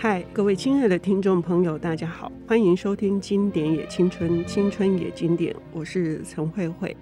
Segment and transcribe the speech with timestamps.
[0.00, 6.96] 嗨，各位亲爱的听众朋友，大家好，欢迎收听《经典也青春，青春也经典》，我是陈慧慧。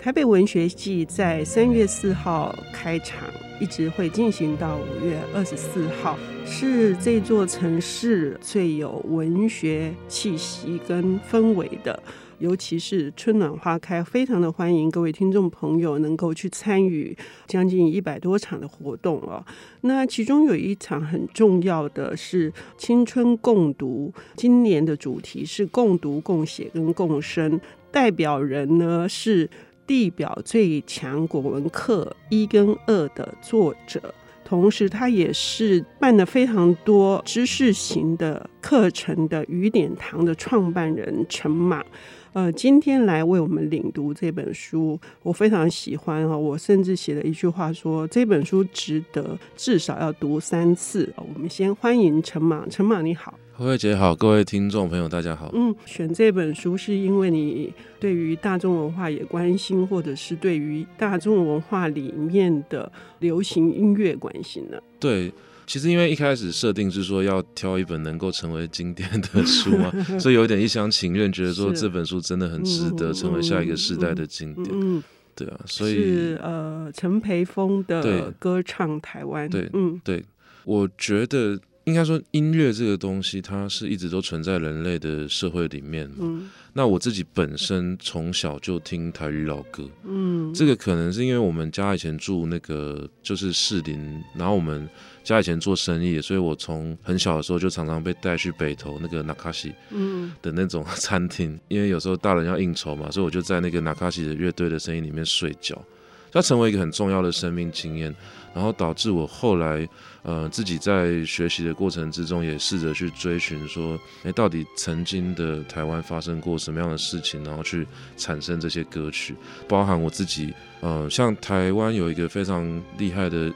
[0.00, 3.28] 台北文学季在三月四号开场，
[3.60, 12.02] 一直会进行到五月二十四号，是这座城市最有文学气息跟氛围的。
[12.40, 17.14] 尤其是春暖花开，非常的欢迎各位听众朋友能够去参与
[17.46, 19.44] 将近一百多场的活动哦。
[19.82, 29.48] 那其中有一场很重要的是青春共读，今年的主题是共读、共写跟共生，代表人呢是
[29.86, 34.14] 地表最强国文课一跟二的作者。
[34.42, 41.84] 同时，他也是办了非常多知识型的课程的雨点堂的创办人陈马，
[42.32, 46.36] 呃，今天来为我们领读这本书，我非常喜欢啊！
[46.36, 51.12] 我甚至写了一句话说，这本书值得至少要读三次。
[51.16, 53.36] 我们先欢迎陈马，陈马你好。
[53.54, 55.50] 慧慧姐好，各位听众朋友大家好。
[55.54, 64.78] 嗯，选这本书是因为你对于大众文化也关心，或者是对于大众文化里面的流行音乐关心呢？
[65.00, 65.32] 对，
[65.70, 69.88] 其实因为一开始设定是说要挑一本能够成为经典的书嘛，
[70.18, 74.68] 所以有一点一厢情愿，觉得说这本书真的很值得成为下一个时代的经典。
[74.72, 75.02] 嗯，嗯
[75.36, 79.48] 对啊，所以是呃陈培峰的歌唱台湾。
[79.48, 80.24] 对，嗯，对，
[80.64, 81.56] 我觉得。
[81.84, 86.16] 应该说，音乐这个东西，它是一直都存在人类的社会里面嘛。
[86.20, 86.48] 嗯。
[86.72, 89.88] 那我自己本身从小就听台语老歌。
[90.04, 90.52] 嗯。
[90.54, 94.88] 这个可能是因为我们家以前住那个就是士林，然后我们
[95.24, 105.82] 家以前做生意，所以我从很小的时候就常常被带去北投那个纳卡西嗯的那种餐厅，因为有时候大人要应酬嘛，所以我就在那个纳卡西的乐队的声音里面睡觉，
[106.30, 108.14] 它成为一个很重要的生命经验。
[108.54, 109.88] 然后导致我后来，
[110.22, 117.86] 呃，自己在学习的过程之中，也试着去追寻说，哎，到底曾经的台湾发生过什么样的事情，然后去
[118.16, 119.34] 产生这些歌曲，
[119.68, 123.52] 包含我自己，呃，像台湾有一个非常厉害的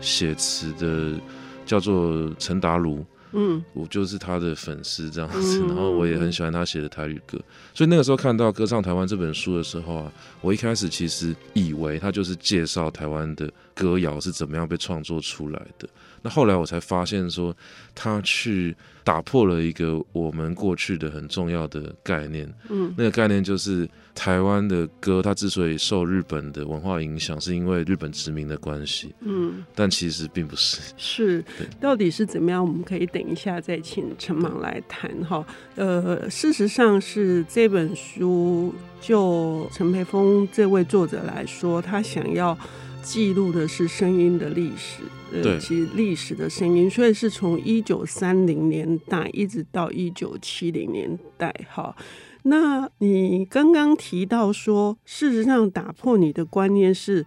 [0.00, 1.20] 写词的，
[1.66, 3.04] 叫做陈达儒。
[3.32, 7.38] 嗯，我就是他的粉丝这样子，然后我也很喜欢他写的台语歌，
[7.74, 15.88] 所以那个时候看到《歌唱台湾》这本书的时候啊，我一开始其实以为他就是介绍台湾的歌谣是怎么样被创作出来的。
[16.22, 17.56] 那后来我才发现，说
[17.94, 30.80] 他去打破了一个我们过去的很重要的概念，嗯，那个概念就是台湾的歌，它之所以受日本的文化影响，是因为日本殖民的关系，嗯，但其实并不是。
[30.96, 31.44] 是，
[31.80, 32.64] 到底是怎么样？
[32.64, 35.44] 我们可以等一下再请陈芒来谈哈。
[35.76, 42.56] 呃，事实上是这本书，就陈培峰这位作者来说，他想要。
[43.02, 51.50] 记录的是声音的历史，呃，其实历史的声音，所以是从一九三零年代一直到一九七零年代。
[51.70, 51.96] 哈，
[52.44, 57.24] 那你刚刚提到说，事实上打破你的观念是，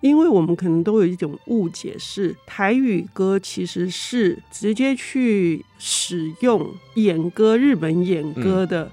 [0.00, 8.90] 因为我们可能都有一种误解，是台语歌其实是直接去使用演歌，日本演歌的，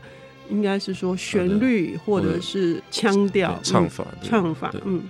[0.49, 5.01] 嗯、应该是说旋律或者是腔调、唱法、唱法，嗯。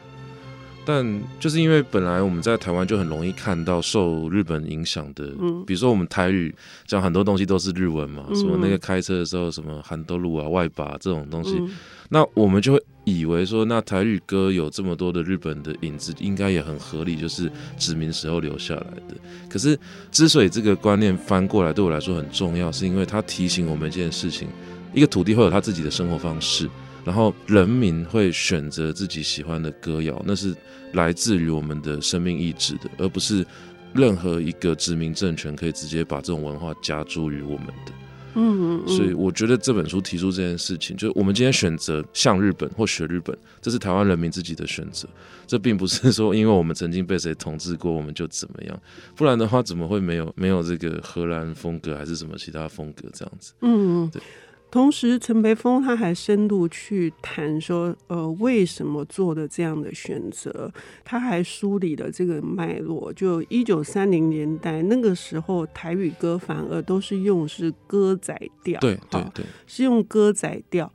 [0.85, 6.53] 但就是因为本来我们在台湾就很容易看到受日本影响的，嗯，比如说我们台语
[6.85, 11.61] 讲很多东西都是日文嘛，什么那个开车的时候什么喊多路啊、外八这种东西，
[12.09, 19.15] 那我们就会以为说，那台语歌有这么多的日本的影子，应该也很合理，就是殖民时候留下来的。
[19.49, 19.77] 可是
[20.11, 24.47] 之所以这个观念翻过来对我来说很重要，是因为它提醒我们一件事情：
[24.93, 26.69] 一个土地会有它自己的生活方式。
[27.05, 30.55] 然后人民会选择自己喜欢的歌谣，那是
[30.93, 33.45] 来自于我们的生命意志的，而不是
[33.93, 37.91] 任何一个殖民政权可以直接把这种文化加诸于我们的。
[38.35, 45.07] 嗯，嗯，所以我觉得这本书提出这件事情，就是我们今天选择向日本或学日本，这是台湾人民自己的选择，
[45.45, 48.79] 这并不是说因为我们曾经被谁统治过，我们就怎么样，
[49.15, 53.53] 不然的话怎么会没有没有这个荷兰风格还是什么其他风格这样子？
[53.61, 54.19] 嗯，对。
[54.73, 60.71] 同时，陈培峰他还深度去谈说，呃，为什么做的这样的选择？
[61.05, 63.13] 他还梳理了这个脉络。
[63.13, 70.91] 就一九三零年代那个时候，台语歌反而都是用是歌仔调，对对对，是用歌仔调。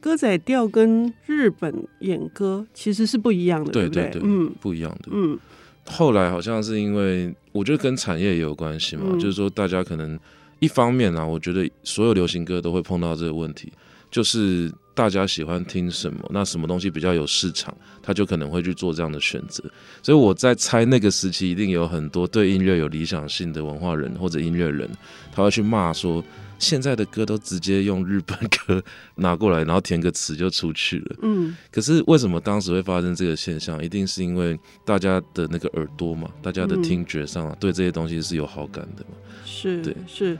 [0.00, 5.08] 歌仔调跟日本演歌其实是不一样的，对对对，嗯，不一样的。
[5.12, 5.38] 嗯，
[5.86, 10.18] 后来好像是因为我觉得跟产业也有关系嘛，嗯，就是说大家可能。
[10.60, 13.72] 一方面啊，我觉得所有流行歌都会碰到这个问题，
[14.08, 14.72] 就是。
[14.92, 19.64] 大家喜欢听什么，那什么东西比较有市场，他就可能会去做这样的选择。
[20.02, 24.90] 所以我在猜那个时期一定有很多对音乐有理想性的文化人或者音乐人，
[25.32, 26.22] 他会去骂说。
[26.58, 28.84] 现在的歌都直接用日本歌
[29.20, 31.16] 拿过来，然后填个词就出去了。
[31.22, 33.82] 嗯，可是为什么当时会发生这个现象？
[33.82, 39.16] 一定是因为大家的那个耳朵嘛，大家的听觉上、啊嗯、对这些东西是有好感的嘛。
[39.44, 40.36] 是，对，是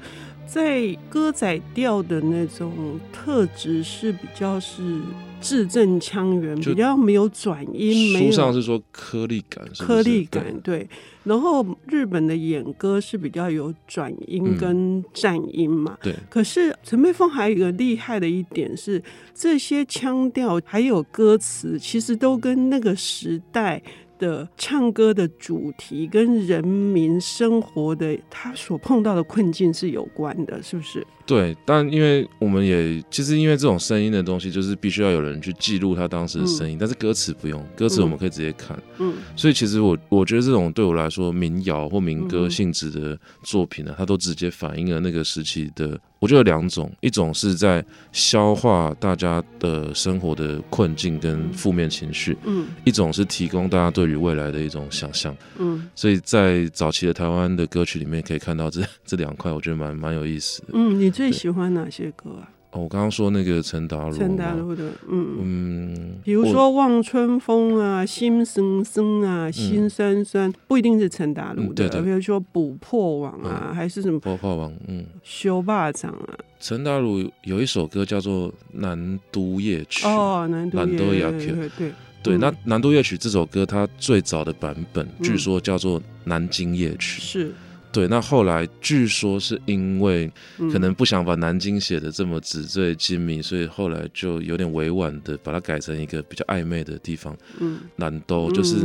[0.46, 5.00] 在歌仔调的那种特质是比较是。
[5.40, 8.14] 字正腔圆，比较没有转音。
[8.18, 10.86] 书上是说颗粒感是是，颗粒感对。
[11.24, 15.96] 然后日本的演歌是比较有转音跟颤音嘛。
[16.02, 16.14] 对。
[16.28, 19.02] 可是陈佩峰还有一个厉害的一点是，
[19.34, 23.82] 这些腔调还有歌词，其实都跟那个时代
[24.18, 31.06] 的唱歌的主题跟人民生活的他所碰到的困境是有关的，是不是？
[31.30, 38.76] 对，但因为我们也其实因为这种声音的东西，就是必须要有人去记录他当时的声音，嗯、但是歌词不用，歌词我们可以直接看。
[38.98, 45.96] 嗯，所以其实我我觉得这种对我来说民谣或民歌性质的作品呢、啊，它都直接反映了那个时期的。
[46.18, 60.66] 我觉得有两种，一种是在消化大家的生活的困境跟负面情绪，嗯，一种是提供大家对于未来的一种想象，嗯，所以在早期的台湾的歌曲里面可以看到这这两块，我觉得蛮蛮有意思的。
[60.74, 62.48] 嗯，你最喜欢哪些歌啊？
[62.72, 65.36] 哦，我刚刚说那个陈达如，陈达如的，嗯。
[65.40, 74.70] 嗯，比如说《望春风》啊，《心生生》啊，《心酸酸》，不一定是陈达如的，对对，比如说《捕破网》啊，还是什么《捕破网》？
[74.86, 76.38] 嗯，《修霸掌》啊。
[76.60, 87.52] 陈达如有一首歌叫做《南都夜曲》，哦，《南都夜曲》，对对，那《南都夜曲》这首歌，它最早的版本据说叫做《南京夜曲》，是。
[87.92, 90.30] 对，那后来据说是因为
[90.72, 97.36] 可能不想把南京写的这么纸醉金迷，所以后来就有点委婉的把它改成一个比较暧昧的地方。
[97.58, 98.76] 嗯，南都就是，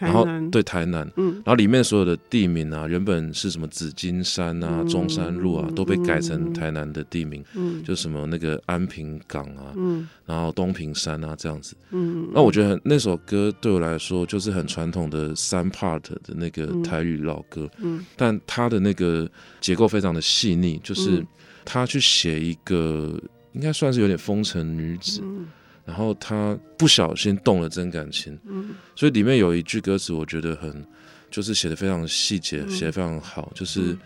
[0.00, 7.44] 然后对台南，嗯，然后里面所有的地名啊，原本是什么紫金山啊、中山路啊，都被改成台南的地名。
[7.54, 11.76] 嗯，就什么那个安平港啊，嗯，然后东平山啊这样子。
[11.90, 17.68] 嗯，那我觉得那首歌对我来说就是很传统的三 part 的那个台语老歌。
[17.76, 18.40] 嗯，但。
[18.54, 19.28] 他的那个
[19.60, 21.26] 结构非常的细腻，就是
[21.64, 23.20] 他去写一个
[23.50, 25.20] 应该算是有点风尘女子，
[25.84, 28.38] 然后他不小心动了真感情，
[28.94, 30.86] 所以里面有一句歌词，我觉得很
[31.32, 33.98] 就是写的非常细节，写的非常好，就是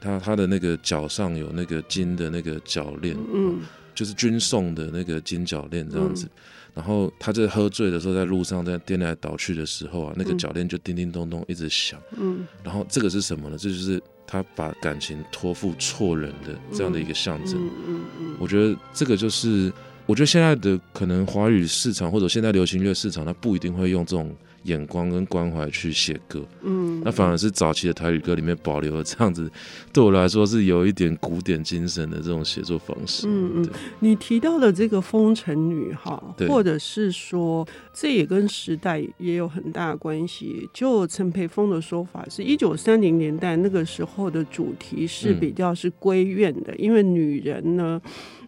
[0.00, 3.58] 他他的那个脚上有那个金的那个脚链，嗯，
[3.96, 6.28] 就是军送的那个金脚链这样子。
[6.72, 11.98] 然后他在喝醉的时候，在路上在颠来倒去的时候啊，那个脚链就叮叮咚咚一直响。
[12.16, 13.56] 嗯，然后这个是什么呢？
[13.58, 17.54] 这就是他把感情托付错人的这样的一个象征。
[17.56, 19.72] 嗯嗯嗯，我觉得这个就是，
[20.04, 24.32] 我觉得现在的可能华语市场或者现在流行乐市场，它不一定会用这种。
[24.66, 29.50] 眼光跟关怀去写歌，嗯，那反而是早期的台语歌里面保留了这样子，
[29.92, 33.26] 对我来说是有一点古典精神的这种写作方式。
[33.28, 33.68] 嗯嗯，
[34.00, 40.68] 你提到的这个风尘女哈，或者是说这也跟时代也有很大的关系。
[40.72, 48.00] 就陈培峰的说法是，一九三零年代那个时候的主题是比较是闺怨的，嗯，因为女人呢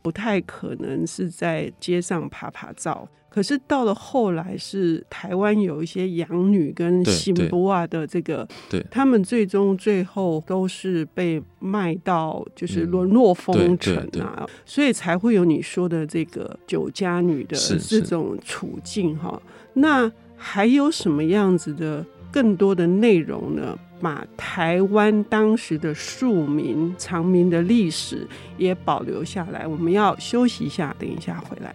[0.03, 3.09] 不太可能是在街上爬爬照。
[3.31, 19.41] 可是到了后来，是台湾有一些养女跟新不啊的这个，对，他们最终最后都是被卖到就是沦落风尘啊，所以才会有你说的这个酒家女的这种处境哈。
[19.75, 23.79] 那还有什么样子的更多的内容呢？
[24.01, 28.27] 把台湾当时的庶民常民的历史
[28.57, 29.67] 也保留下来。
[29.67, 31.75] 我们要休息一下，等一下回来。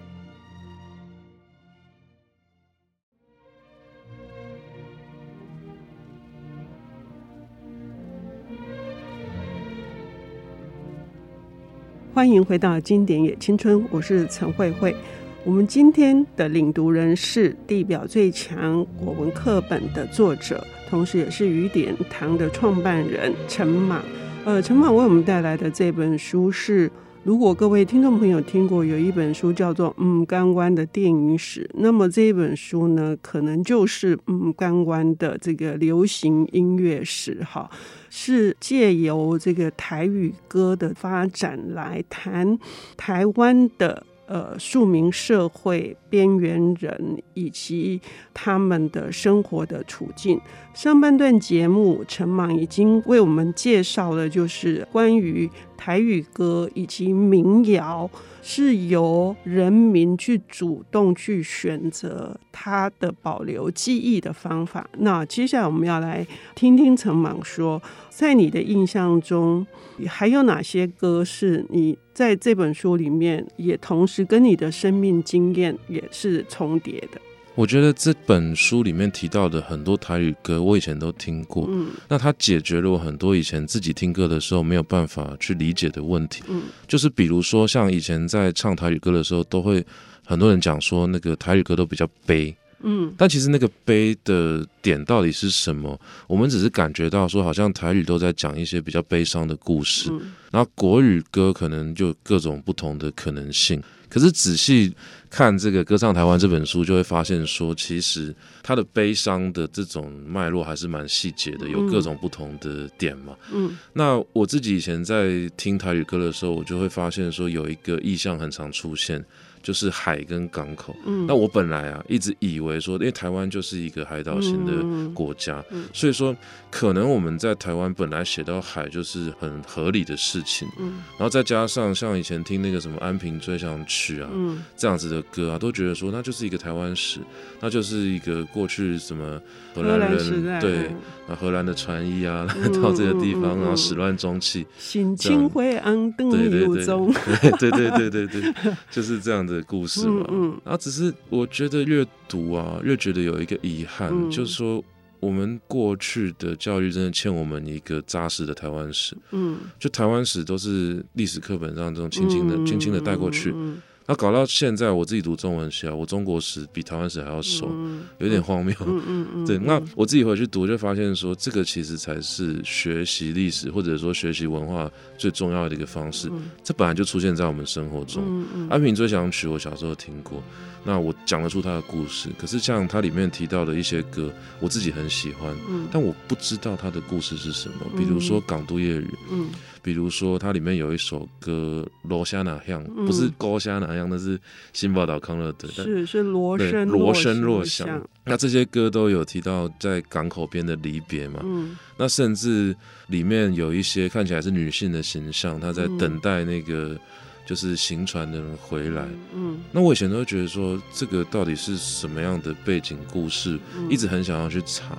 [12.13, 14.95] 欢迎回到《经典也青春》，我是陈慧慧。
[15.43, 24.01] 我们今天的领读人是《地表最强国文课本》的作者，同时也是雨点堂的创办人陈茻。
[24.45, 26.91] 呃，陈茻为我们带来的这本书是。
[27.25, 37.69] 如果各位听众朋友听过有一本书叫做《嗯，甘湾》的电影史，那么这一本书呢，可能就是《嗯，甘湾》的这个流行音乐史，哈，
[38.09, 42.59] 是借由这个台语歌的发展来谈
[42.97, 44.05] 台湾的。
[44.25, 47.99] 呃，庶民社会边缘人以及
[48.33, 50.39] 他们的生活的处境。
[50.73, 55.49] 上半段节目，陈莽已经为我们介绍了，就是关于
[55.83, 58.09] 台语歌以及民谣
[58.41, 64.89] 是由人民去主动去选择他的保留记忆的方法。
[64.99, 66.25] 那接下来我们要来
[66.55, 69.67] 听听陈茻说，在你的印象中，
[70.07, 77.19] 还有哪些歌是你在这本书里面也同时跟你的生命经验也是重叠的？
[77.55, 81.67] 我觉得这本书里面提到的很多台语歌，我以前都听过。
[81.69, 86.43] 嗯，那它解决了我很多以前自己听歌的时候没有办法去理解的问题。
[86.47, 89.85] 嗯，就是比如说像以前在唱台语歌的时候，都会
[90.25, 92.55] 很多人讲说那个台语歌都比较悲。
[92.83, 95.99] 嗯，但其实那个悲的点到底是什么？
[96.27, 100.11] 我们只是感觉到说，好像台语都在讲一些比较悲伤的故事，
[100.51, 103.81] 然后国语歌可能就各种不同的可能性。
[104.09, 104.93] 可是仔细
[105.27, 113.35] 看这个《歌唱台湾》这本书，就会发现说，其实它的悲伤的这种脉络还是蛮细节的，有各种不同的点嘛。
[113.51, 119.25] 嗯，那我自己以前在听台语歌的时候，我就会发现说，有一个意象很常出现。
[119.63, 126.35] 就是海跟港口，嗯，那我本来啊一直以为说，因为台湾就是一个海岛型的国家，嗯，所以说
[126.69, 137.21] 可能我们在台湾本来写到海就是很合理的事情，嗯，然后再加上像以前听那个什么《安平追想曲》啊，嗯，这样子的歌啊，都觉得说那就是一个台湾史，
[137.61, 139.41] 那就是一个过去什么
[139.73, 140.91] 荷兰人对。
[141.25, 147.13] 那，荷兰的船医啊，来 到这个地方，然后始乱终弃，心情灰暗，灯幽中，
[147.57, 148.53] 对对对对对对，
[148.91, 150.25] 就是这样的故事嘛。
[150.29, 154.83] 嗯，嗯然后只是我觉得越读啊，越觉得有一个遗憾，嗯、就是说
[155.19, 159.15] 我们过去的教育真的欠我们一个扎实的台湾史。
[159.31, 163.51] 嗯，就台湾史都是历史课本上这种轻轻的、轻轻的带过去。
[163.51, 167.71] 嗯嗯那搞到现在，我自己读中文系啊，我中国史比台湾史还要熟，
[168.17, 168.75] 有点荒谬。
[168.81, 169.45] 嗯嗯嗯。
[169.45, 176.29] 对，那我自己回去读，就发现说，这个其实才是学习历史或者说学习文化最重要的一个方式。
[176.61, 178.23] 这本来就出现在我们生活中。
[178.25, 178.67] 嗯嗯。
[178.69, 180.43] 安平追想曲，我小时候听过。
[180.85, 184.29] 那我讲得出他的故事，可是像他里面提到的一些歌，
[184.59, 187.75] 我自己很喜欢，嗯，但我不知道他的故事是什么。
[187.95, 189.47] 比如说《港都夜雨》，嗯，
[189.83, 194.39] 比如说它里面有一首歌《罗夏那样》，不是高虾哪样，那是
[194.71, 198.01] 新宝岛康乐的，是是罗生罗生若响。
[198.23, 202.75] 那这些歌都有提到在港口边的离别嘛，嗯，那甚至
[203.07, 206.97] 里面有一些看起来是女性的形象，她在等待那个。
[207.45, 213.59] 就是行船的人回来，嗯，那我以前都会觉得说，这个到底是什么样的背景故事，
[213.89, 214.97] 一直很想要去查。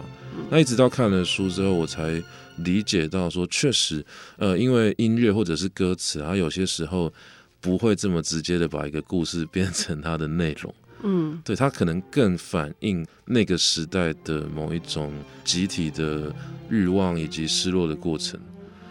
[0.51, 2.23] 那一直到看了书之后，我才
[2.59, 4.05] 理解到说，确实，
[4.37, 7.13] 呃，因为音乐或者是歌词，它有些时候
[7.61, 16.35] 不会这么直接的把一个故事变成它的内容，嗯，对，它可能更反映那个时代的某一种集体的
[16.69, 18.39] 欲望以及失落的过程。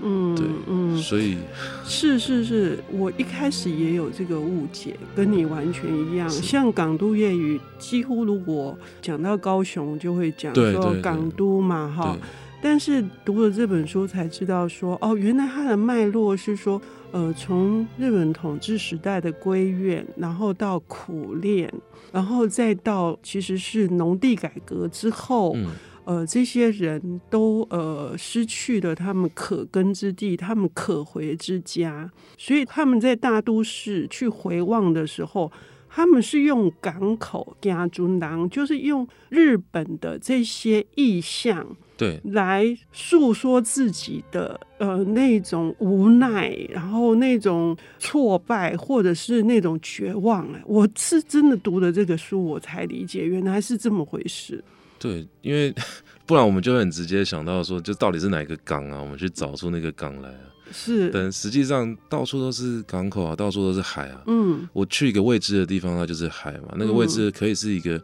[0.06, 1.38] 嗯，对，嗯，所以
[1.86, 6.30] 是是是，我一开始也有这个误解，跟你完全一样。
[6.30, 12.18] 像港都粤语，几乎如果讲到高雄，就会讲说港都嘛，哈。
[12.64, 21.70] 但是读了这本书才知道说，哦，原来它的脉络是说，呃，从日本统治时代的归院，然后到苦练，
[22.14, 25.52] 然后再到其实是农地改革之后。
[25.58, 25.68] 嗯
[26.06, 35.50] 呃，这些人都呃失去了他们可耕之地，他们可回之家，所以他们在大都市去回望的时候，
[35.90, 41.66] 他们是用港口加军囊，就是用日本的这些意象，
[42.04, 50.46] 对，来诉说自己的呃那种无奈，然后那种挫败，或者是那种绝望。
[50.66, 54.62] 我是真的读了这个书，我才理解原来是这么回事。
[55.00, 55.74] 对，因为
[56.26, 59.02] 不然我们就会很直接想到说，就到底是哪个港啊？
[59.02, 60.42] 我们去找出那个港来啊。
[60.72, 64.24] 是，但实际上到处都是港口啊，到处都是海啊。
[64.28, 66.74] 嗯，我去一个未知的地方，它就是海嘛。
[66.78, 68.02] 那个未知可以是一个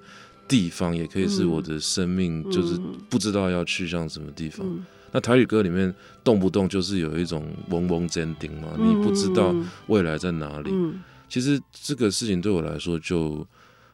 [0.50, 2.78] 地方，嗯、也可以是我的生命，就是
[3.10, 4.68] 不知道要去向什么地方。
[4.68, 9.56] 嗯、那台语歌里面动不动就是有一种嗡嗡坚定嘛，你不知道
[9.88, 10.72] 未来在哪里。
[10.74, 13.48] 嗯、其实这个事情对我来说就。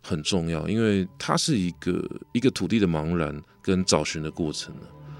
[0.07, 1.99] 很重要，因为它是一个
[2.31, 4.71] 一个土地的茫然跟找寻的过程。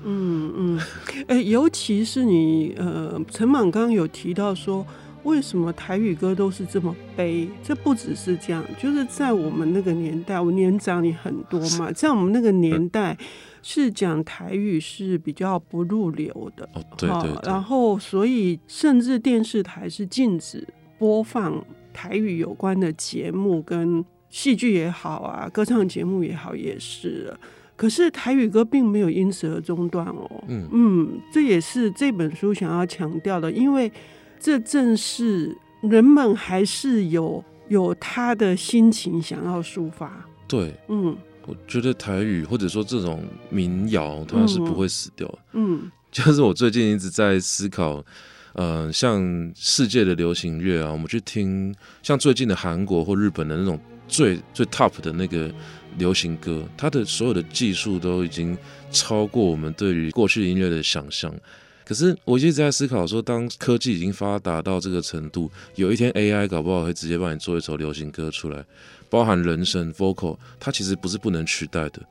[0.04, 0.80] 嗯嗯，
[1.26, 4.86] 哎、欸，尤其是你呃，陈莽刚刚有提到说，
[5.26, 7.50] 为什么台语歌都是这么悲？
[7.62, 13.18] 这不只是这样，就是在我们那个年代，我年长你很多嘛，在我们那个年代
[13.62, 16.64] 是讲台语是比较不入流的。
[16.74, 17.52] 哦，对对，对。
[17.52, 20.66] 然后，所以甚至电视台是禁止
[20.98, 24.06] 播放台语有关的节目跟。
[24.28, 27.34] 戏剧也好啊，歌唱节目也好，也是。
[27.78, 30.30] 可是台语歌并没有因此而中断哦。
[30.50, 33.90] 嗯嗯，这也是这本书想要强调的，因为
[34.40, 40.26] 这正是人们还是有有他的心情想要抒发。
[40.48, 41.16] 对，嗯，
[41.48, 45.40] 我觉得台语或者说这种民谣，它是不会死掉的。
[45.54, 48.04] 嗯，就是我最近一直在思考，
[48.54, 51.74] 呃，像世界的流行乐啊，我们去听
[52.04, 55.52] 像最近的韩国或日本的那种最最 top 的那个
[55.98, 58.56] 流行歌，它的所有的技术都已经
[58.92, 61.34] 超过我们对于过去音乐的想象。
[61.86, 68.66] 可是我一直在思考说，当科技已经发达到这个程度，有一天 AI 搞不好会直接帮你做一首流行歌出来，
[69.08, 72.02] 包含人声 vocal，它其实不是不能取代的。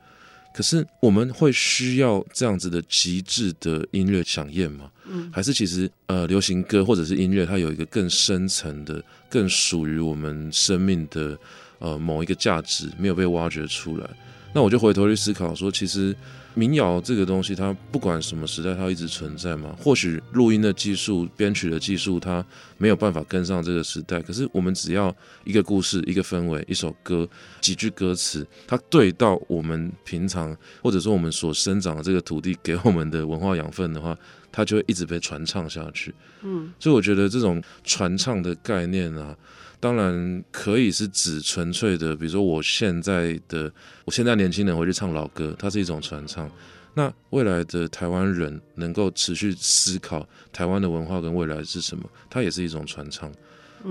[0.53, 4.89] 可是我们会需要这样子的极致的音乐响宴吗？
[5.09, 11.37] 嗯，还是其实呃流行歌或者是音乐，它有一个更深层的、更属于我们生命的
[11.79, 14.09] 呃某一个价值没有被挖掘出来？
[14.53, 16.15] 那我就回头去思考说，其实。
[16.55, 19.75] 民谣这个东西，它不管什么时代，它一直存在嘛。
[19.77, 22.43] 或许录音的技术、编曲的技术，它
[22.77, 24.21] 没有办法跟上这个时代。
[24.21, 27.27] 可是我们只要一个故事、一个氛围、一首歌、
[27.59, 34.17] 几句歌词，它对到我们平常或者说我们所生长的这个土地给我们的文化养分的话，
[34.51, 36.15] 它就会一直被传唱下去。
[36.41, 39.35] 嗯，所以我觉得这种传唱的概念啊。
[39.79, 43.71] 当然可以是指纯粹的，比如说我现在的，
[44.05, 46.49] 我现在年轻人回去唱老歌，它是一种传唱。
[46.97, 53.29] 那未来的台湾人能够持续思考台湾的文化跟未来是什么，它也是一种传唱。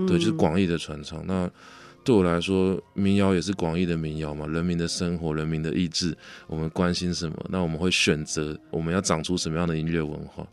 [0.07, 1.23] 对，就是广义的传唱。
[1.27, 1.47] 那
[2.03, 7.45] 对我来说，民谣也是广义的民谣嘛，人民的生活、人民的意志，我们关心什么？
[7.49, 10.45] 那我们会选择我们要长出什么样的音乐文化？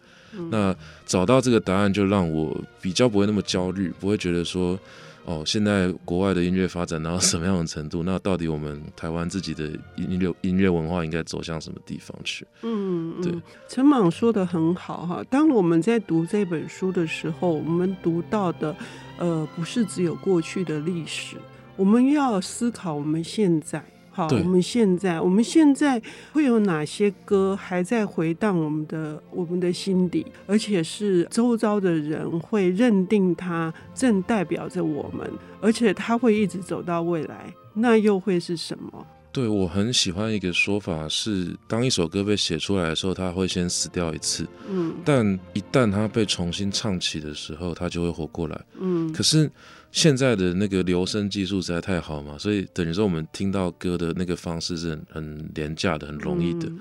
[0.51, 4.79] 那找到这个答案，就让我比较不会那么焦虑，不会觉得说。
[5.25, 8.03] 哦，现在国外的音乐发展到什么样的程度？
[8.05, 12.45] 那到底我们台湾自己的音乐音乐文化应该走向什么地方去？
[12.63, 13.33] 嗯，对，
[13.69, 15.25] 陈莽说的很好哈。
[15.31, 18.75] 当我们在读这本书的时候，我们读到的
[19.19, 21.37] 呃，不是只有过去的历史，
[21.77, 23.85] 我们要思考我们现在。
[24.15, 26.01] 好，我们现在我们现在
[26.35, 35.27] 会有哪些歌还在回荡我们的我们的心底，而且是周遭的人会认定它正代表着我们，
[35.63, 39.07] 而且它会一直走到未来，那又会是什么？
[39.33, 49.51] 对，我很喜欢一个说法是，当一首歌被写出来的时候，它会先死掉一次，嗯，但一旦它被重新唱起的时候，它就会活过来，嗯，可是。
[49.93, 56.67] 现在的那个留声技术实在太好嘛，所以等于说我们听到歌的那个方式是很很廉价的、很容易的。
[56.71, 56.81] 嗯、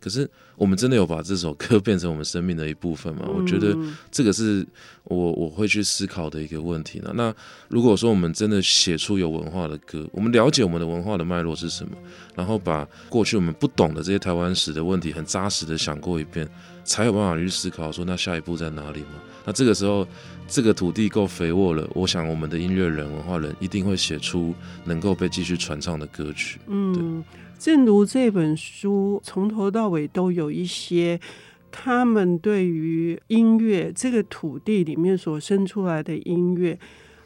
[0.00, 3.22] 可是我们真的有把这首歌变成我们生命的一部分吗？
[3.26, 3.76] 嗯、我觉得
[4.10, 4.66] 这个是
[5.04, 7.10] 我我会去思考的一个问题呢。
[7.14, 7.34] 那
[7.68, 11.96] 如果说我们真的写出有文化的歌，我们了解我们的文化的脉络是什么，
[12.34, 16.48] 然后把过去我们不懂的这些台湾史的问题很扎实的想过一遍，
[16.84, 19.20] 才有办法去思考说那下一步在哪里嘛？
[19.44, 20.06] 那这个时候。
[20.48, 26.60] 这个土地够肥沃了，我想我们的音乐人、文化人一定会写出能够被继续传唱的歌曲。
[26.66, 27.24] 嗯，
[27.58, 31.20] 正如这本书从头到尾都有一些
[31.70, 36.78] 他们对于音乐这个土地里面所生出来的音乐，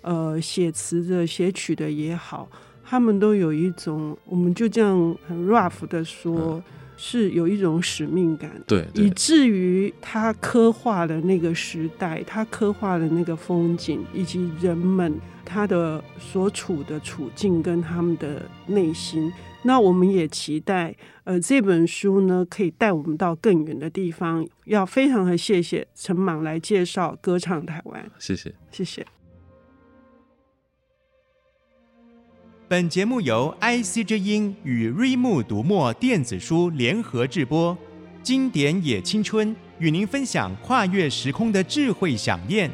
[0.02, 2.48] 呃，写词的、写曲的也好，
[2.84, 6.54] 他们都有一种，我们就这样很 rough 的说。
[6.56, 6.62] 嗯
[6.98, 19.30] 是有一种使命感，对，对，以至于他刻画的那个时代，他刻画的那个风景，以及人们他的所处的处境跟他们的内心。
[19.66, 24.46] 那我们也期待，呃，这本书呢可以带我们到更远的地方。
[24.64, 29.04] 要非常的谢谢陈莽来介绍《歌唱台湾》，谢谢，谢谢。
[32.68, 37.76] 本节目由 IC 之音与瑞木读墨电子书联合制播，
[38.22, 42.70] 经典也青春与您分享跨越时空的智慧饗宴。